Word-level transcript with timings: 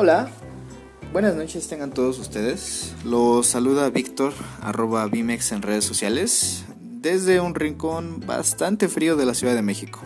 Hola, 0.00 0.30
buenas 1.12 1.34
noches 1.34 1.66
tengan 1.66 1.90
todos 1.90 2.20
ustedes. 2.20 2.94
Los 3.04 3.48
saluda 3.48 3.90
Víctor, 3.90 4.32
arroba 4.62 5.04
Vimex 5.08 5.50
en 5.50 5.60
redes 5.60 5.84
sociales, 5.84 6.64
desde 6.80 7.40
un 7.40 7.56
rincón 7.56 8.20
bastante 8.24 8.86
frío 8.86 9.16
de 9.16 9.26
la 9.26 9.34
Ciudad 9.34 9.56
de 9.56 9.62
México. 9.62 9.98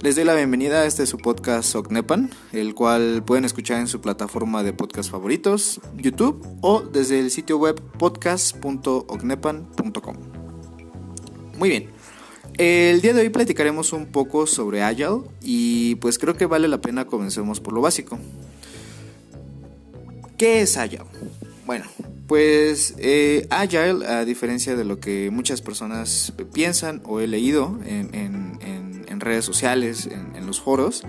Les 0.00 0.16
doy 0.16 0.24
la 0.24 0.34
bienvenida 0.34 0.80
a 0.80 0.86
este 0.86 1.06
su 1.06 1.18
podcast 1.18 1.72
Ocnepan, 1.76 2.30
el 2.50 2.74
cual 2.74 3.22
pueden 3.24 3.44
escuchar 3.44 3.78
en 3.78 3.86
su 3.86 4.00
plataforma 4.00 4.64
de 4.64 4.72
podcast 4.72 5.08
favoritos, 5.08 5.80
YouTube 5.96 6.44
o 6.60 6.80
desde 6.80 7.20
el 7.20 7.30
sitio 7.30 7.58
web 7.58 7.80
podcast.ocnepan.com. 7.96 10.16
Muy 11.56 11.68
bien. 11.68 11.90
El 12.58 13.00
día 13.02 13.14
de 13.14 13.20
hoy 13.20 13.28
platicaremos 13.28 13.92
un 13.92 14.06
poco 14.06 14.48
sobre 14.48 14.82
Agile 14.82 15.20
y 15.42 15.94
pues 15.94 16.18
creo 16.18 16.36
que 16.36 16.46
vale 16.46 16.66
la 16.66 16.80
pena 16.80 17.06
comencemos 17.06 17.60
por 17.60 17.72
lo 17.72 17.82
básico. 17.82 18.18
¿Qué 20.40 20.62
es 20.62 20.78
Agile? 20.78 21.04
Bueno, 21.66 21.84
pues 22.26 22.94
eh, 22.96 23.46
Agile, 23.50 24.06
a 24.06 24.24
diferencia 24.24 24.74
de 24.74 24.86
lo 24.86 24.98
que 24.98 25.30
muchas 25.30 25.60
personas 25.60 26.32
piensan 26.54 27.02
o 27.04 27.20
he 27.20 27.26
leído 27.26 27.78
en, 27.84 29.20
redes 29.20 29.44
sociales, 29.44 30.08
en, 30.10 30.46
los 30.46 30.58
foros, 30.58 31.02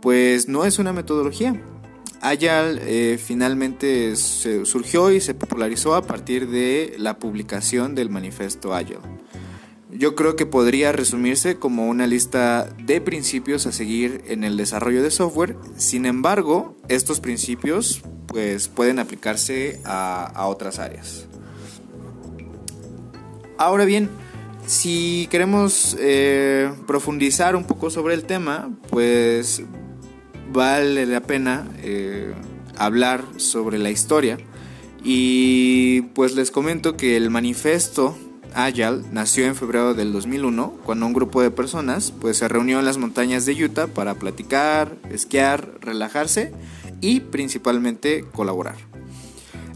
pues 0.00 0.48
no 0.48 0.64
es 0.64 0.78
una 0.78 0.94
metodología. 0.94 1.62
Agile 2.22 2.80
eh, 2.86 3.18
finalmente 3.18 4.16
surgió 4.16 5.12
y 5.12 5.20
se 5.20 5.34
popularizó 5.34 5.94
a 5.94 6.00
partir 6.00 6.48
de 6.48 6.94
la 6.96 7.18
publicación 7.18 7.94
del 7.94 8.08
manifiesto 8.08 8.72
Agile. 8.72 9.00
Yo 9.92 10.14
creo 10.14 10.36
que 10.36 10.46
podría 10.46 10.92
resumirse 10.92 11.56
como 11.56 11.88
una 11.88 12.06
lista 12.06 12.68
de 12.84 13.00
principios 13.00 13.66
a 13.66 13.72
seguir 13.72 14.22
en 14.28 14.44
el 14.44 14.56
desarrollo 14.56 15.02
de 15.02 15.10
software. 15.10 15.56
Sin 15.76 16.06
embargo, 16.06 16.76
estos 16.88 17.20
principios 17.20 18.02
pues 18.26 18.68
pueden 18.68 19.00
aplicarse 19.00 19.80
a, 19.84 20.46
otras 20.46 20.78
áreas. 20.78 21.26
Ahora 23.58 23.84
bien, 23.84 24.08
si 24.64 25.26
queremos 25.30 25.96
eh, 25.98 26.70
profundizar 26.86 27.56
un 27.56 27.64
poco 27.64 27.90
sobre 27.90 28.14
el 28.14 28.24
tema, 28.24 28.70
pues 28.90 29.62
vale 30.52 31.04
la 31.06 31.20
pena 31.20 31.68
eh, 31.82 32.32
hablar 32.76 33.24
sobre 33.36 33.78
la 33.78 33.90
historia. 33.90 34.38
Y 35.02 36.02
pues 36.14 36.36
les 36.36 36.52
comento 36.52 36.96
que 36.96 37.16
el 37.16 37.30
manifiesto 37.30 38.16
Agile 38.54 39.02
nació 39.12 39.46
en 39.46 39.54
febrero 39.54 39.94
del 39.94 40.12
2001 40.12 40.78
cuando 40.84 41.06
un 41.06 41.12
grupo 41.12 41.42
de 41.42 41.50
personas 41.50 42.12
pues 42.20 42.38
se 42.38 42.48
reunió 42.48 42.78
en 42.78 42.84
las 42.84 42.98
montañas 42.98 43.46
de 43.46 43.64
Utah 43.64 43.86
para 43.86 44.14
platicar, 44.14 44.96
esquiar, 45.10 45.78
relajarse 45.80 46.52
y 47.00 47.20
principalmente 47.20 48.24
colaborar. 48.32 48.76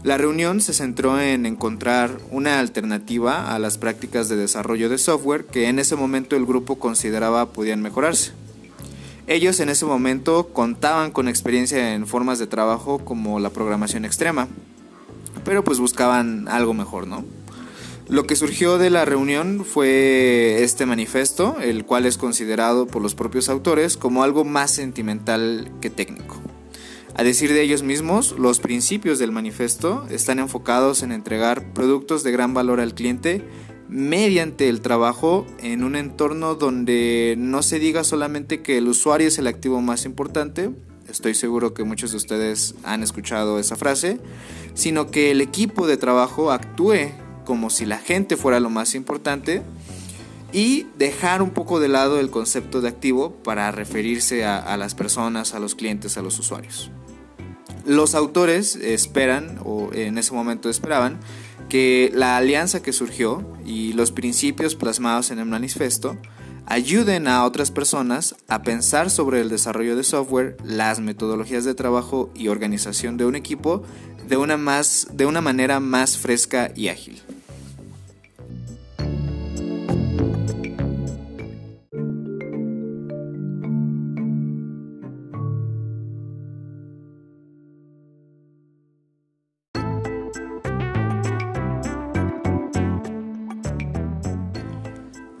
La 0.03 0.17
reunión 0.17 0.61
se 0.61 0.73
centró 0.73 1.19
en 1.19 1.47
encontrar 1.47 2.19
una 2.29 2.59
alternativa 2.59 3.55
a 3.55 3.57
las 3.57 3.79
prácticas 3.79 4.29
de 4.29 4.35
desarrollo 4.35 4.87
de 4.87 4.99
software 4.99 5.45
que 5.45 5.67
en 5.67 5.79
ese 5.79 5.95
momento 5.95 6.35
el 6.35 6.45
grupo 6.45 6.77
consideraba 6.77 7.47
podían 7.47 7.81
mejorarse. 7.81 8.31
Ellos 9.27 9.59
en 9.59 9.69
ese 9.69 9.85
momento 9.85 10.49
contaban 10.53 11.09
con 11.09 11.27
experiencia 11.27 11.95
en 11.95 12.05
formas 12.05 12.37
de 12.37 12.45
trabajo 12.45 12.99
como 12.99 13.39
la 13.39 13.49
programación 13.49 14.05
extrema, 14.05 14.47
pero 15.43 15.63
pues 15.63 15.79
buscaban 15.79 16.47
algo 16.47 16.75
mejor, 16.75 17.07
¿no? 17.07 17.25
Lo 18.07 18.27
que 18.27 18.35
surgió 18.35 18.77
de 18.77 18.91
la 18.91 19.03
reunión 19.03 19.65
fue 19.65 20.61
este 20.61 20.85
manifiesto, 20.85 21.57
el 21.59 21.85
cual 21.85 22.05
es 22.05 22.19
considerado 22.19 22.85
por 22.85 23.01
los 23.01 23.15
propios 23.15 23.49
autores 23.49 23.97
como 23.97 24.23
algo 24.23 24.45
más 24.45 24.69
sentimental 24.69 25.71
que 25.81 25.89
técnico. 25.89 26.39
A 27.15 27.23
decir 27.23 27.51
de 27.51 27.63
ellos 27.63 27.81
mismos, 27.81 28.35
los 28.37 28.59
principios 28.59 29.17
del 29.17 29.31
manifiesto 29.31 30.05
están 30.11 30.37
enfocados 30.37 31.01
en 31.01 31.11
entregar 31.11 31.73
productos 31.73 32.21
de 32.21 32.31
gran 32.31 32.53
valor 32.53 32.79
al 32.79 32.93
cliente 32.93 33.41
mediante 33.89 34.69
el 34.69 34.81
trabajo 34.81 35.47
en 35.57 35.83
un 35.83 35.95
entorno 35.95 36.53
donde 36.53 37.33
no 37.39 37.63
se 37.63 37.79
diga 37.79 38.03
solamente 38.03 38.61
que 38.61 38.77
el 38.77 38.87
usuario 38.87 39.29
es 39.29 39.39
el 39.39 39.47
activo 39.47 39.81
más 39.81 40.05
importante, 40.05 40.69
estoy 41.09 41.33
seguro 41.33 41.73
que 41.73 41.83
muchos 41.83 42.11
de 42.11 42.17
ustedes 42.17 42.75
han 42.83 43.01
escuchado 43.01 43.57
esa 43.57 43.75
frase, 43.75 44.19
sino 44.75 45.09
que 45.09 45.31
el 45.31 45.41
equipo 45.41 45.87
de 45.87 45.97
trabajo 45.97 46.51
actúe 46.51 47.11
como 47.45 47.69
si 47.69 47.85
la 47.85 47.99
gente 47.99 48.35
fuera 48.35 48.59
lo 48.59 48.69
más 48.69 48.95
importante 48.95 49.61
y 50.51 50.87
dejar 50.97 51.41
un 51.41 51.51
poco 51.51 51.79
de 51.79 51.87
lado 51.87 52.19
el 52.19 52.29
concepto 52.29 52.81
de 52.81 52.89
activo 52.89 53.31
para 53.43 53.71
referirse 53.71 54.45
a, 54.45 54.77
las 54.77 54.95
personas, 54.95 55.53
a 55.53 55.59
los 55.59 55.75
clientes, 55.75 56.17
a 56.17 56.21
los 56.21 56.39
usuarios. 56.39 56.91
Los 57.85 58.15
autores 58.15 58.75
esperan, 58.77 59.59
o 59.63 59.91
en 59.93 60.17
ese 60.17 60.33
momento 60.33 60.69
esperaban, 60.69 61.19
que 61.69 62.11
la 62.13 62.37
alianza 62.37 62.81
que 62.81 62.93
surgió 62.93 63.45
y 63.65 63.93
los 63.93 64.11
principios 64.11 64.75
plasmados 64.75 65.31
en 65.31 65.39
el 65.39 65.45
manifiesto 65.45 66.17
ayuden 66.65 67.27
a 67.27 67.43
otras 67.43 67.69
personas 67.69 68.35
a 68.47 68.63
pensar 68.63 69.09
sobre 69.09 69.41
el 69.41 69.49
desarrollo 69.49 69.95
de 69.95 70.03
software, 70.03 70.57
las 70.63 70.99
metodologías 70.99 71.65
de 71.65 71.75
trabajo 71.75 72.31
y 72.33 72.47
organización 72.47 73.17
de 73.17 73.25
un 73.25 73.35
equipo 73.35 73.83
de 74.27 74.37
una, 74.37 74.57
más, 74.57 75.07
de 75.11 75.25
una 75.25 75.41
manera 75.41 75.79
más 75.79 76.17
fresca 76.17 76.71
y 76.75 76.87
ágil. 76.87 77.21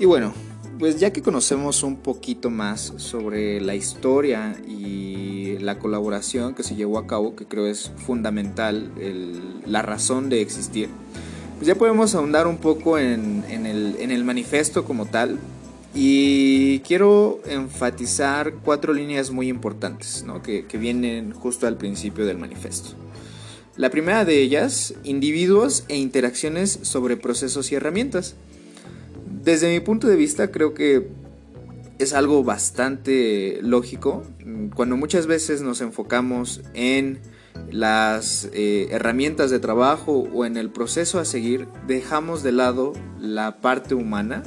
Y 0.05 0.07
bueno, 0.07 0.35
pues 0.77 0.99
ya 0.99 1.11
que 1.11 1.23
conocemos 1.23 1.81
un 1.81 1.95
poquito 1.95 2.51
más 2.51 2.93
sobre 2.97 3.59
la 3.59 3.73
historia 3.73 4.55
y 4.67 5.57
la 5.57 5.79
colaboración 5.79 6.53
que 6.53 6.61
se 6.61 6.75
llevó 6.75 6.99
a 6.99 7.07
cabo, 7.07 7.35
que 7.35 7.47
creo 7.47 7.65
es 7.65 7.91
fundamental, 8.05 8.91
la 9.65 9.81
razón 9.81 10.29
de 10.29 10.41
existir, 10.41 10.89
pues 11.55 11.65
ya 11.65 11.73
podemos 11.73 12.13
ahondar 12.13 12.45
un 12.45 12.57
poco 12.57 12.99
en, 12.99 13.45
el, 13.49 14.23
manifiesto 14.23 14.85
como 14.85 15.07
tal. 15.07 15.39
Y 15.95 16.81
quiero 16.81 17.39
enfatizar 17.47 18.53
cuatro 18.63 18.93
líneas 18.93 19.31
muy 19.31 19.47
importantes 19.47 20.23
que, 20.43 20.67
que 20.67 20.77
vienen 20.77 21.31
justo 21.31 21.65
al 21.65 21.77
principio 21.77 22.27
del 22.27 22.37
manifiesto. 22.37 22.89
La 23.75 23.89
primera 23.89 24.23
de 24.23 24.39
ellas, 24.39 24.93
individuos 25.03 25.83
e 25.87 25.97
interacciones 25.97 26.77
sobre 26.83 27.17
procesos 27.17 27.71
y 27.71 27.75
herramientas. 27.75 28.35
Desde 29.45 29.71
mi 29.71 29.79
punto 29.79 30.07
de 30.07 30.15
vista 30.15 30.49
creo 30.49 30.73
que 30.73 31.07
es 31.99 32.13
algo 32.13 32.43
bastante 32.43 33.59
lógico 33.61 34.23
cuando 34.73 34.97
muchas 34.97 35.27
veces 35.27 35.61
nos 35.61 35.81
enfocamos 35.81 36.61
en 36.73 37.19
las 37.69 38.49
eh, 38.53 38.87
herramientas 38.89 39.51
de 39.51 39.59
trabajo 39.59 40.27
o 40.33 40.45
en 40.45 40.57
el 40.57 40.71
proceso 40.71 41.19
a 41.19 41.25
seguir, 41.25 41.67
dejamos 41.85 42.41
de 42.41 42.53
lado 42.53 42.93
la 43.19 43.61
parte 43.61 43.93
humana, 43.93 44.41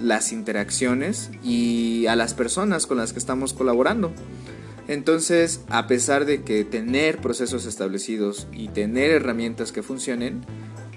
las 0.00 0.30
interacciones 0.30 1.32
y 1.42 2.06
a 2.06 2.14
las 2.14 2.32
personas 2.34 2.86
con 2.86 2.96
las 2.96 3.12
que 3.12 3.18
estamos 3.18 3.52
colaborando. 3.52 4.12
Entonces, 4.86 5.62
a 5.68 5.88
pesar 5.88 6.26
de 6.26 6.44
que 6.44 6.64
tener 6.64 7.18
procesos 7.18 7.66
establecidos 7.66 8.46
y 8.52 8.68
tener 8.68 9.10
herramientas 9.10 9.72
que 9.72 9.82
funcionen, 9.82 10.42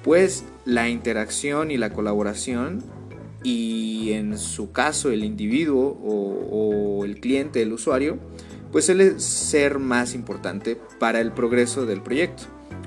pues 0.03 0.43
la 0.63 0.89
interacción 0.89 1.71
y 1.71 1.77
la 1.77 1.91
colaboración 1.91 3.00
y 3.43 4.11
en 4.13 4.37
su 4.37 4.71
caso 4.71 5.11
el 5.11 5.23
individuo 5.23 5.97
o, 6.03 7.03
el 7.05 7.19
cliente, 7.19 7.61
el 7.61 7.73
usuario, 7.73 8.19
pues 8.71 8.85
suele 8.85 9.19
ser 9.19 9.79
más 9.79 10.13
importante 10.13 10.79
para 10.99 11.19
el 11.19 11.31
progreso 11.31 11.85
del 11.85 12.01
proyecto 12.01 12.43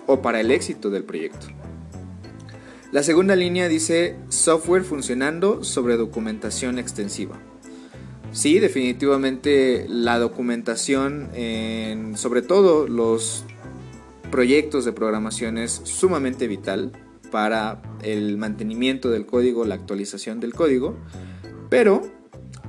o 0.06 0.22
para 0.22 0.40
el 0.40 0.50
éxito 0.50 0.90
del 0.90 1.04
proyecto. 1.04 1.46
La 2.92 3.02
segunda 3.02 3.34
línea 3.34 3.68
dice 3.68 4.16
software 4.28 4.84
funcionando 4.84 5.64
sobre 5.64 5.96
documentación 5.96 6.78
extensiva. 6.78 7.40
Sí, 8.30 8.60
definitivamente 8.60 9.86
la 9.88 10.18
documentación, 10.18 11.28
en, 11.34 12.16
sobre 12.16 12.42
todo 12.42 12.86
los 12.88 13.44
proyectos 14.30 14.84
de 14.84 14.92
programación, 14.92 15.58
es 15.58 15.80
sumamente 15.84 16.46
vital 16.46 16.92
para 17.34 17.82
el 18.04 18.38
mantenimiento 18.38 19.10
del 19.10 19.26
código, 19.26 19.64
la 19.64 19.74
actualización 19.74 20.38
del 20.38 20.54
código, 20.54 20.96
pero 21.68 22.00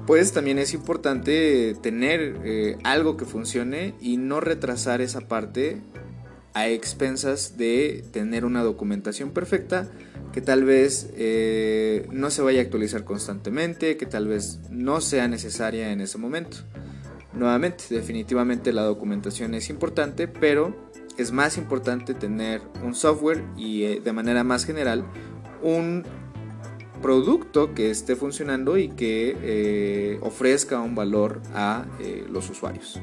pues 0.08 0.32
también 0.32 0.58
es 0.58 0.74
importante 0.74 1.76
tener 1.84 2.42
eh, 2.44 2.76
algo 2.84 3.16
que 3.16 3.26
funcione 3.26 3.94
y 4.02 4.18
no 4.18 4.40
retrasar 4.40 5.02
esa 5.02 5.22
parte 5.22 5.84
a 6.56 6.68
expensas 6.68 7.58
de 7.58 8.06
tener 8.12 8.44
una 8.44 8.64
documentación 8.64 9.30
perfecta 9.30 9.88
que 10.34 10.42
tal 10.42 10.64
vez 10.64 11.12
eh, 11.16 12.08
no 12.12 12.32
se 12.32 12.42
vaya 12.42 12.62
a 12.62 12.64
actualizar 12.64 13.04
constantemente, 13.04 13.98
que 13.98 14.08
tal 14.08 14.28
vez 14.28 14.62
no 14.72 15.00
sea 15.00 15.28
necesaria 15.28 15.92
en 15.92 16.02
ese 16.02 16.18
momento. 16.18 16.58
Nuevamente, 17.36 17.84
definitivamente 17.90 18.72
la 18.72 18.84
documentación 18.84 19.54
es 19.56 19.70
importante, 19.70 20.28
pero 20.28 20.76
es 21.18 21.32
más 21.32 21.58
importante 21.58 22.14
tener 22.14 22.62
un 22.84 22.96
software 22.96 23.44
y 23.58 23.84
eh, 23.84 24.02
de 24.04 24.14
manera 24.14 24.44
más 24.44 24.66
general 24.66 25.06
un 25.62 26.04
producto 27.02 27.74
que 27.74 27.92
esté 27.92 28.16
funcionando 28.16 28.78
y 28.78 28.90
que 28.90 29.38
eh, 29.42 30.20
ofrezca 30.22 30.80
un 30.80 30.96
valor 30.96 31.42
a 31.54 31.86
eh, 32.00 32.26
los 32.30 32.50
usuarios. 32.50 33.00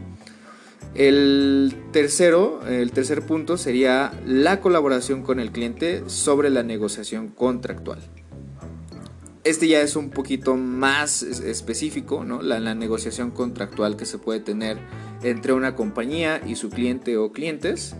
El 0.94 1.75
tercero, 1.93 2.67
el 2.67 2.90
tercer 2.93 3.23
punto 3.23 3.56
sería 3.56 4.12
la 4.26 4.61
colaboración 4.61 5.23
con 5.23 5.40
el 5.40 5.50
cliente 5.50 6.02
sobre 6.06 6.50
la 6.50 6.62
negociación 6.62 7.29
contractual. 7.29 8.00
Este 9.44 9.67
ya 9.67 9.81
es 9.81 9.97
un 9.97 10.11
poquito 10.11 10.56
más 10.56 11.23
específico, 11.23 12.25
¿no? 12.25 12.43
la, 12.43 12.75
negociación 12.75 13.33
contractual 13.33 13.97
que 13.97 14.06
se 14.06 14.19
puede 14.19 14.39
tener 14.39 14.79
entre 15.23 15.53
una 15.53 15.75
compañía 15.75 16.41
y 16.47 16.55
su 16.55 16.71
cliente 16.71 17.17
o 17.17 17.33
clientes. 17.33 17.97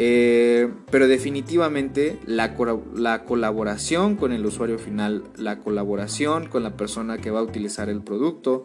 Eh, 0.00 0.70
pero 0.90 1.08
definitivamente 1.08 2.18
la, 2.24 2.54
la, 2.94 3.24
colaboración 3.24 4.16
con 4.16 4.32
el 4.32 4.46
usuario 4.46 4.78
final, 4.78 5.24
la 5.36 5.58
colaboración 5.58 6.46
con 6.46 6.62
la 6.62 6.76
persona 6.76 7.18
que 7.18 7.30
va 7.32 7.40
a 7.40 7.42
utilizar 7.42 7.88
el 7.88 8.02
producto, 8.02 8.64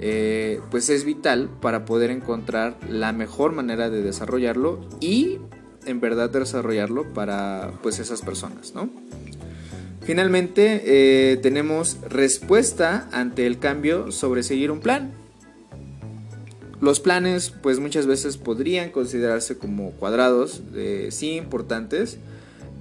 eh, 0.00 0.60
pues 0.70 0.90
es 0.90 1.04
vital 1.04 1.48
para 1.60 1.84
poder 1.84 2.10
encontrar 2.10 2.76
la 2.88 3.12
mejor 3.12 3.52
manera 3.52 3.88
de 3.88 4.02
desarrollarlo 4.02 4.80
y 5.00 5.38
en 5.86 6.00
verdad 6.00 6.28
desarrollarlo 6.30 7.12
para 7.12 7.72
pues 7.82 8.00
esas 8.00 8.20
personas, 8.20 8.74
¿no? 8.74 8.90
Finalmente 10.04 10.82
eh, 10.84 11.36
tenemos 11.36 11.98
respuesta 12.08 13.08
ante 13.12 13.46
el 13.46 13.58
cambio 13.58 14.10
sobre 14.10 14.42
seguir 14.42 14.70
un 14.70 14.80
plan. 14.80 15.12
Los 16.80 16.98
planes 16.98 17.50
pues 17.50 17.78
muchas 17.78 18.06
veces 18.06 18.36
podrían 18.36 18.90
considerarse 18.90 19.56
como 19.56 19.92
cuadrados, 19.92 20.62
eh, 20.74 21.08
sí 21.12 21.36
importantes. 21.36 22.18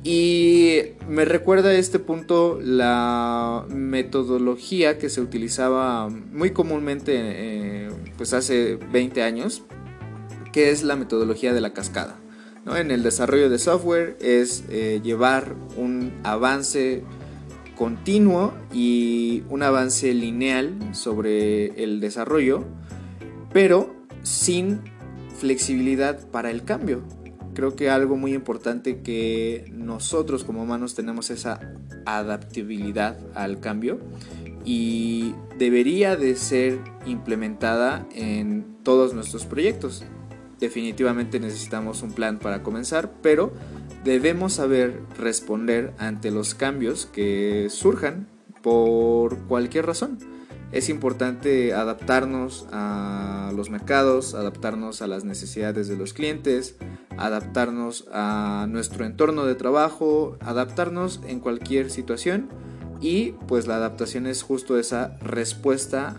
Y 0.04 0.80
me 1.08 1.26
recuerda 1.26 1.70
a 1.70 1.74
este 1.74 2.00
punto 2.00 2.60
la 2.60 3.66
metodología 3.70 4.98
que 4.98 5.10
se 5.10 5.22
utilizaba 5.22 6.10
muy 6.10 6.50
comúnmente 6.50 7.14
eh, 7.16 7.90
pues 8.18 8.34
hace 8.34 8.80
20 8.92 9.22
años, 9.22 9.62
que 10.52 10.72
es 10.72 10.82
la 10.82 10.96
metodología 10.96 11.54
de 11.54 11.62
la 11.62 11.74
cascada. 11.74 12.21
En 12.66 12.92
el 12.92 13.04
desarrollo 13.04 13.50
de 13.50 13.60
software 13.60 14.18
es 14.22 14.64
eh, 14.70 15.02
llevar 15.04 15.56
un 15.78 16.14
avance 16.24 17.04
continuo 17.76 18.54
y 18.72 19.44
un 19.50 19.64
avance 19.64 20.14
lineal 20.14 20.78
sobre 20.94 21.84
el 21.84 22.00
desarrollo 22.00 22.64
pero 23.54 23.94
sin 24.24 24.82
flexibilidad 25.38 26.28
para 26.30 26.52
el 26.52 26.64
cambio. 26.64 27.04
Creo 27.54 27.76
que 27.76 27.90
algo 27.90 28.16
muy 28.16 28.34
importante 28.34 29.02
que 29.02 29.70
nosotros 29.74 30.44
como 30.44 30.64
humanos 30.64 30.96
tenemos 30.96 31.30
esa 31.32 31.60
adaptabilidad 32.06 33.18
al 33.36 33.60
cambio 33.60 34.00
y 34.64 35.36
debería 35.58 36.16
de 36.16 36.36
ser 36.36 36.80
implementada 37.06 38.08
en 38.14 38.78
todos 38.84 39.14
nuestros 39.14 39.46
proyectos. 39.46 40.06
Definitivamente 40.62 41.42
necesitamos 41.42 42.04
un 42.04 42.14
plan 42.14 42.40
para 42.40 42.64
comenzar, 42.64 43.12
pero 43.22 43.52
debemos 44.06 44.54
saber 44.54 45.02
responder 45.18 45.94
ante 45.98 46.32
los 46.32 46.56
cambios 46.56 47.06
que 47.06 47.68
surjan 47.70 48.28
por 48.62 49.38
cualquier 49.48 49.88
razón 49.88 50.20
es 50.72 50.88
importante 50.88 51.74
adaptarnos 51.74 52.66
a 52.72 53.52
los 53.56 53.70
mercados, 53.70 54.36
adaptarnos 54.36 55.02
a 55.02 55.08
las 55.08 55.26
necesidades 55.26 55.90
de 55.90 55.98
los 55.98 56.14
clientes, 56.14 56.78
adaptarnos 57.18 58.08
a 58.14 58.68
nuestro 58.70 59.06
entorno 59.06 59.46
de 59.46 59.56
trabajo, 59.56 60.38
adaptarnos 60.40 61.20
en 61.28 61.42
cualquier 61.42 61.92
situación 61.92 62.48
y 63.02 63.34
pues 63.48 63.68
la 63.68 63.76
adaptación 63.76 64.28
es 64.28 64.44
justo 64.44 64.80
esa 64.80 65.18
respuesta 65.20 66.16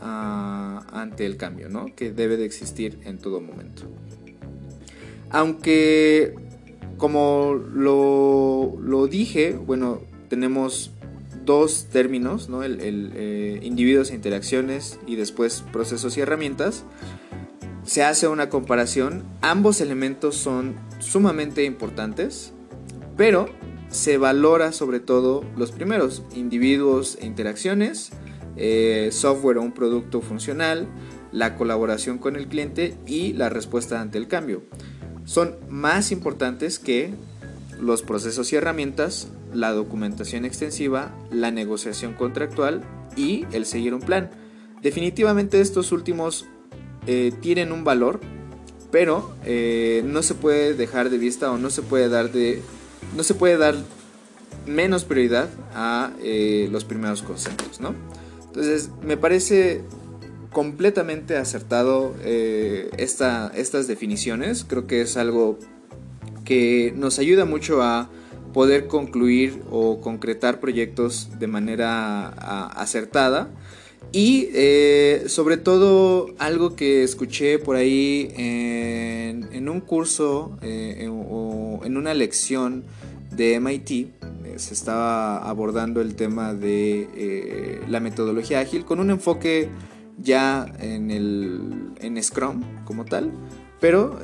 ante 0.92 1.24
el 1.24 1.38
cambio, 1.38 1.70
¿no? 1.70 1.86
que 1.96 2.12
debe 2.12 2.36
de 2.36 2.44
existir 2.44 3.00
en 3.04 3.18
todo 3.18 3.40
momento. 3.40 3.84
Aunque 5.32 6.34
como 6.98 7.54
lo, 7.54 8.76
lo 8.80 9.08
dije, 9.08 9.54
bueno, 9.54 10.02
tenemos 10.28 10.92
dos 11.44 11.86
términos, 11.90 12.48
¿no? 12.48 12.62
el, 12.62 12.78
eh, 12.80 13.58
individuos 13.62 14.12
e 14.12 14.14
interacciones 14.14 15.00
y 15.04 15.16
después 15.16 15.64
procesos 15.72 16.16
y 16.16 16.20
herramientas, 16.20 16.84
se 17.84 18.04
hace 18.04 18.28
una 18.28 18.48
comparación. 18.48 19.24
Ambos 19.40 19.80
elementos 19.80 20.36
son 20.36 20.76
sumamente 21.00 21.64
importantes, 21.64 22.52
pero 23.16 23.48
se 23.88 24.16
valora 24.16 24.70
sobre 24.70 25.00
todo 25.00 25.44
los 25.56 25.72
primeros, 25.72 26.22
individuos 26.36 27.18
e 27.20 27.26
interacciones, 27.26 28.12
eh, 28.56 29.08
software 29.10 29.58
o 29.58 29.62
un 29.62 29.72
producto 29.72 30.20
funcional, 30.20 30.86
la 31.32 31.56
colaboración 31.56 32.18
con 32.18 32.36
el 32.36 32.46
cliente 32.46 32.94
y 33.06 33.32
la 33.32 33.48
respuesta 33.48 34.00
ante 34.00 34.18
el 34.18 34.28
cambio. 34.28 34.62
Son 35.32 35.56
más 35.70 36.12
importantes 36.12 36.78
que 36.78 37.14
los 37.80 38.02
procesos 38.02 38.52
y 38.52 38.56
herramientas, 38.56 39.28
la 39.54 39.72
documentación 39.72 40.44
extensiva, 40.44 41.10
la 41.30 41.50
negociación 41.50 42.12
contractual 42.12 42.82
y 43.16 43.46
el 43.52 43.64
seguir 43.64 43.94
un 43.94 44.02
plan. 44.02 44.30
Definitivamente 44.82 45.62
estos 45.62 45.90
últimos 45.90 46.44
eh, 47.06 47.32
tienen 47.40 47.72
un 47.72 47.82
valor, 47.82 48.20
pero 48.90 49.34
eh, 49.46 50.02
no 50.04 50.22
se 50.22 50.34
puede 50.34 50.74
dejar 50.74 51.08
de 51.08 51.16
vista 51.16 51.50
o 51.50 51.56
no 51.56 51.70
se 51.70 51.80
puede 51.80 52.10
dar 52.10 52.30
de 52.30 52.60
no 53.16 53.22
se 53.22 53.32
puede 53.32 53.56
dar 53.56 53.74
menos 54.66 55.04
prioridad 55.04 55.48
a 55.74 56.12
eh, 56.22 56.68
los 56.70 56.84
primeros 56.84 57.22
conceptos, 57.22 57.80
¿no? 57.80 57.94
Entonces 58.48 58.90
me 59.02 59.16
parece 59.16 59.82
completamente 60.52 61.36
acertado 61.36 62.14
estas 62.24 63.86
definiciones. 63.86 64.64
Creo 64.64 64.86
que 64.86 65.00
es 65.00 65.16
algo 65.16 65.58
que 66.44 66.92
nos 66.96 67.18
ayuda 67.18 67.44
mucho 67.44 67.82
a 67.82 68.10
poder 68.52 68.86
concluir 68.86 69.62
o 69.70 70.00
concretar 70.00 70.60
proyectos 70.60 71.30
de 71.38 71.46
manera 71.46 72.28
acertada. 72.68 73.50
Y 74.12 74.48
eh, 74.52 75.24
sobre 75.28 75.56
todo 75.56 76.26
algo 76.38 76.76
que 76.76 77.02
escuché 77.02 77.58
por 77.58 77.76
ahí 77.76 78.30
en, 78.36 79.68
un 79.68 79.80
curso 79.80 80.58
eh, 80.60 81.08
o 81.08 81.80
en 81.84 81.96
una 81.96 82.12
lección 82.12 82.84
de 83.30 83.58
MIT, 83.58 83.90
eh, 83.90 84.08
se 84.56 84.74
estaba 84.74 85.38
abordando 85.48 86.02
el 86.02 86.14
tema 86.14 86.52
de 86.52 87.80
la 87.88 88.00
metodología 88.00 88.60
ágil 88.60 88.84
con 88.84 89.00
un 89.00 89.10
enfoque 89.10 89.70
ya 90.18 90.66
en, 90.78 91.10
el, 91.10 91.92
en 92.00 92.22
Scrum 92.22 92.62
como 92.84 93.04
tal, 93.04 93.32
pero 93.80 94.18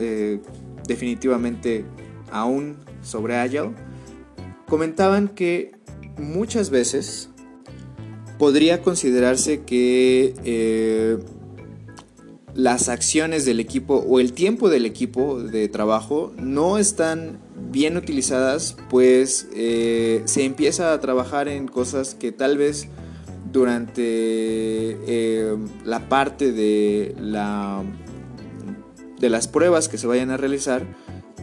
definitivamente 0.86 1.84
aún 2.30 2.76
sobre 3.02 3.36
Agile, 3.36 3.70
comentaban 4.66 5.28
que 5.28 5.72
muchas 6.18 6.70
veces 6.70 7.30
podría 8.38 8.82
considerarse 8.82 9.62
que 9.62 10.34
eh, 10.44 11.18
las 12.54 12.88
acciones 12.88 13.44
del 13.44 13.60
equipo 13.60 13.96
o 13.96 14.20
el 14.20 14.32
tiempo 14.32 14.68
del 14.68 14.86
equipo 14.86 15.40
de 15.40 15.68
trabajo 15.68 16.32
no 16.38 16.78
están 16.78 17.38
bien 17.70 17.96
utilizadas, 17.96 18.76
pues 18.88 19.48
eh, 19.54 20.22
se 20.24 20.44
empieza 20.44 20.92
a 20.92 21.00
trabajar 21.00 21.48
en 21.48 21.68
cosas 21.68 22.14
que 22.14 22.32
tal 22.32 22.56
vez 22.56 22.88
durante 23.58 24.02
eh, 24.04 25.56
la 25.84 26.08
parte 26.08 26.52
de, 26.52 27.16
la, 27.18 27.82
de 29.18 29.30
las 29.30 29.48
pruebas 29.48 29.88
que 29.88 29.98
se 29.98 30.06
vayan 30.06 30.30
a 30.30 30.36
realizar, 30.36 30.86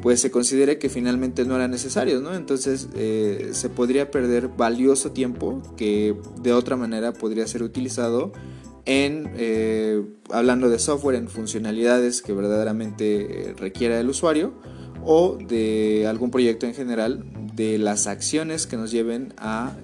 pues 0.01 0.21
se 0.21 0.31
considere 0.31 0.79
que 0.79 0.87
finalmente 0.87 1.43
no 1.43 1.55
eran 1.57 1.71
necesarios, 1.71 2.21
¿no? 2.21 2.33
Entonces 2.33 2.87
eh, 2.95 3.49
se 3.51 3.69
podría 3.69 4.11
perder 4.11 4.47
valioso 4.47 5.11
tiempo 5.11 5.61
que 5.75 6.15
de 6.41 6.53
otra 6.53 6.77
manera 6.77 7.11
podría 7.11 7.45
ser 7.47 7.63
utilizado 7.63 8.31
en, 8.85 9.31
eh, 9.35 10.01
hablando 10.31 10.69
de 10.69 10.79
software, 10.79 11.17
en 11.17 11.27
funcionalidades 11.27 12.21
que 12.21 12.31
verdaderamente 12.31 13.55
requiera 13.57 13.99
el 13.99 14.07
usuario 14.07 14.53
o 15.03 15.37
de 15.37 16.07
algún 16.07 16.31
proyecto 16.31 16.65
en 16.65 16.75
general, 16.75 17.25
de 17.55 17.77
las 17.77 18.07
acciones 18.07 18.67
que 18.67 18.77
nos 18.77 18.91
lleven 18.91 19.33
a 19.37 19.75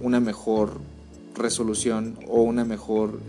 una 0.00 0.20
mejor 0.20 0.80
resolución 1.36 2.18
o 2.26 2.42
una 2.42 2.64
mejor 2.64 3.20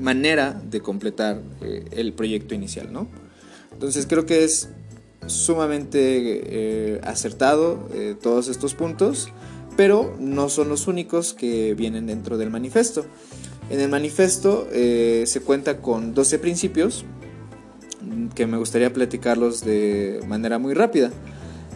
manera 0.00 0.60
de 0.68 0.80
completar 0.80 1.40
el 1.90 2.12
proyecto 2.12 2.54
inicial, 2.54 2.92
¿no? 2.92 3.08
Entonces 3.72 4.06
creo 4.06 4.26
que 4.26 4.44
es 4.44 4.68
sumamente 5.26 5.98
eh, 5.98 7.00
acertado 7.04 7.88
eh, 7.94 8.14
todos 8.20 8.48
estos 8.48 8.74
puntos, 8.74 9.28
pero 9.76 10.16
no 10.18 10.48
son 10.48 10.68
los 10.68 10.86
únicos 10.86 11.32
que 11.32 11.74
vienen 11.74 12.06
dentro 12.06 12.38
del 12.38 12.50
manifiesto. 12.50 13.04
En 13.70 13.80
el 13.80 13.88
manifiesto 13.88 14.68
eh, 14.72 15.24
se 15.26 15.40
cuenta 15.40 15.78
con 15.78 16.14
12 16.14 16.38
principios 16.38 17.04
que 18.34 18.46
me 18.46 18.56
gustaría 18.56 18.92
platicarlos 18.92 19.64
de 19.64 20.20
manera 20.26 20.58
muy 20.58 20.74
rápida. 20.74 21.10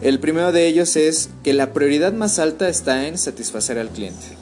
El 0.01 0.19
primero 0.19 0.51
de 0.51 0.67
ellos 0.67 0.95
es 0.95 1.29
que 1.43 1.53
la 1.53 1.73
prioridad 1.73 2.13
más 2.13 2.37
alta 2.37 2.69
está 2.69 3.07
en 3.07 3.17
satisfacer 3.17 3.79
al 3.79 3.89
cliente. 3.89 4.37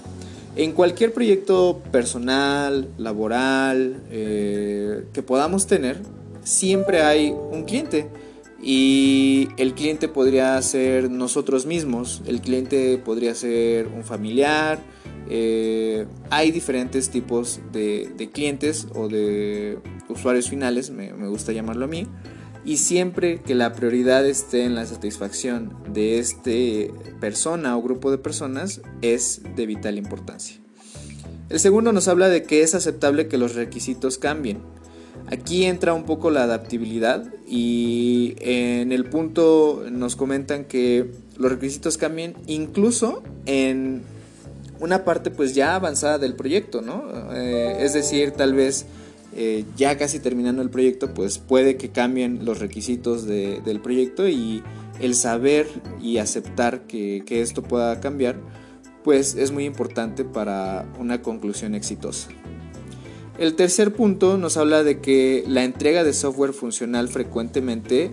En 0.56 0.72
cualquier 0.72 1.12
proyecto 1.12 1.82
personal, 1.92 2.88
laboral, 2.98 4.04
eh, 4.10 5.06
que 5.12 5.22
podamos 5.22 5.68
tener, 5.68 6.00
siempre 6.44 7.02
hay 7.02 7.30
un 7.30 7.66
cliente. 7.66 8.08
Y 8.62 9.50
el 9.58 9.74
cliente 9.74 10.08
podría 10.08 10.60
ser 10.62 11.12
nosotros 11.12 11.66
mismos, 11.66 12.24
el 12.26 12.42
cliente 12.42 12.98
podría 12.98 13.36
ser 13.36 13.88
un 13.88 14.04
familiar, 14.04 14.80
eh, 15.30 16.06
hay 16.30 16.52
diferentes 16.52 17.10
tipos 17.10 17.60
de, 17.72 18.30
clientes 18.34 18.88
o 18.96 19.08
de 19.08 19.80
usuarios 20.08 20.50
finales, 20.50 20.90
me, 20.90 21.12
gusta 21.28 21.52
llamarlo 21.52 21.86
a 21.86 21.88
mí, 21.88 22.08
y 22.66 22.78
siempre 22.78 23.42
que 23.42 23.54
la 23.54 23.74
prioridad 23.74 24.26
esté 24.26 24.64
en 24.64 24.74
la 24.74 24.86
satisfacción 24.86 25.78
de 25.94 26.18
este 26.18 26.92
persona 27.22 27.78
o 27.78 27.82
grupo 27.82 28.10
de 28.10 28.18
personas 28.18 28.82
es 29.02 29.42
de 29.56 29.66
vital 29.68 29.98
importancia. 29.98 30.58
El 31.50 31.60
segundo 31.60 31.94
nos 31.94 32.08
habla 32.08 32.28
de 32.28 32.44
que 32.44 32.64
es 32.64 32.74
aceptable 32.74 33.28
que 33.28 33.38
los 33.38 33.54
requisitos 33.54 34.18
cambien. 34.18 34.60
Aquí 35.28 35.66
entra 35.66 35.94
un 35.94 36.06
poco 36.06 36.32
la 36.32 36.44
adaptabilidad 36.44 37.32
y 37.48 38.36
en 38.40 38.92
el 38.92 39.06
punto 39.06 39.86
nos 39.92 40.16
comentan 40.16 40.66
que 40.66 41.12
los 41.38 41.52
requisitos 41.52 41.98
cambien 41.98 42.36
incluso 42.48 43.22
en 43.46 44.02
una 44.80 45.06
parte 45.06 45.32
pues 45.32 45.54
ya 45.56 45.76
avanzada 45.76 46.18
del 46.18 46.36
proyecto, 46.36 46.82
¿no? 46.82 47.06
Eh, 47.34 47.78
es 47.80 47.94
decir, 47.94 48.32
tal 48.32 48.54
vez 48.54 48.86
eh, 49.38 49.66
ya 49.76 49.98
casi 49.98 50.20
terminando 50.20 50.62
el 50.62 50.70
proyecto 50.70 51.14
pues 51.14 51.40
puede 51.40 51.76
que 51.76 51.90
cambien 51.90 52.46
los 52.46 52.60
requisitos 52.60 53.28
del 53.28 53.82
proyecto 53.82 54.30
y 54.30 54.64
el 55.02 55.14
saber 55.14 55.68
y 56.02 56.20
aceptar 56.20 56.88
que, 56.88 57.24
esto 57.28 57.62
pueda 57.62 58.00
cambiar 58.00 58.38
pues 59.04 59.36
es 59.36 59.52
muy 59.52 59.66
importante 59.66 60.24
para 60.24 60.90
una 60.98 61.22
conclusión 61.22 61.76
exitosa. 61.76 62.30
El 63.38 63.56
tercer 63.56 63.94
punto 63.94 64.38
nos 64.38 64.56
habla 64.56 64.84
de 64.84 65.02
que 65.02 65.44
la 65.48 65.66
entrega 65.66 66.06
de 66.06 66.14
software 66.14 66.54
funcional 66.54 67.10
frecuentemente 67.10 68.12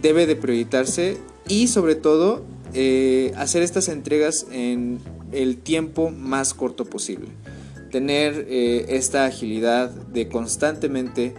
debe 0.00 0.26
de 0.26 0.36
prioritarse 0.36 1.18
y 1.46 1.68
sobre 1.68 1.96
todo 1.96 2.46
eh, 2.72 3.32
hacer 3.36 3.62
estas 3.62 3.88
entregas 3.88 4.46
en 4.50 5.00
el 5.32 5.58
tiempo 5.58 6.10
más 6.10 6.54
corto 6.54 6.86
posible. 6.86 7.28
Tener 7.90 8.46
eh, 8.48 8.86
esta 8.88 9.24
agilidad 9.24 9.90
de 9.90 10.28
constantemente 10.28 11.34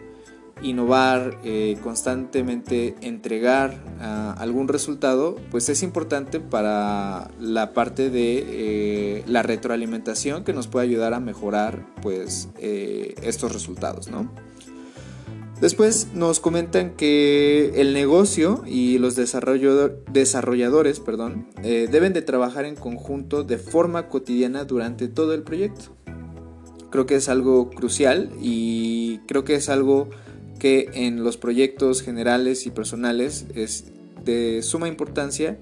innovar, 0.62 1.39
eh, 1.44 1.77
constantemente 1.84 2.96
entregar 3.01 3.84
ah, 4.00 4.36
algún 4.39 4.68
resultado, 4.68 5.36
pues 5.51 5.70
es 5.70 5.84
importante 5.84 6.39
para 6.39 7.30
la 7.39 7.74
parte 7.74 8.10
de 8.10 8.44
eh, 8.48 9.24
la 9.27 9.44
retroalimentación 9.44 10.44
que 10.44 10.54
nos 10.54 10.68
puede 10.68 10.88
ayudar 10.88 11.13
a 11.13 11.20
mejorar 11.20 11.86
pues 12.01 12.50
estos 12.60 13.54
resultados, 13.54 14.10
¿no? 14.10 14.32
Después 15.62 16.10
nos 16.13 16.39
comentan 16.39 16.96
que 16.96 17.82
el 17.82 17.94
negocio 17.94 18.63
y 18.68 19.00
los 19.00 19.16
desarrolladores 19.16 21.00
perdón, 21.00 21.48
deben 21.62 22.13
de 22.13 22.22
trabajar 22.22 22.66
en 22.66 22.75
conjunto 22.75 23.44
de 23.44 23.58
forma 23.58 24.08
cotidiana 24.08 24.66
durante 24.66 25.08
todo 25.08 25.34
el 25.34 25.42
proyecto. 25.42 25.97
Creo 26.89 27.06
que 27.06 27.15
es 27.15 27.29
algo 27.29 27.70
crucial 27.70 28.32
y 28.41 29.20
creo 29.27 29.44
que 29.44 29.56
es 29.56 29.70
algo 29.70 30.10
que 30.60 30.89
en 30.94 31.24
los 31.24 31.38
proyectos 31.38 32.01
generales 32.01 32.65
y 32.65 32.72
personales 32.72 33.46
es 33.53 33.86
de 34.24 34.62
suma 34.62 34.88
importancia, 34.88 35.58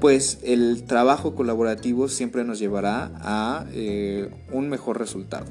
pues 0.00 0.38
el 0.42 0.84
trabajo 0.84 1.34
colaborativo 1.34 2.08
siempre 2.08 2.44
nos 2.44 2.58
llevará 2.58 3.10
a 3.16 3.66
eh, 3.72 4.30
un 4.52 4.68
mejor 4.68 4.98
resultado. 4.98 5.46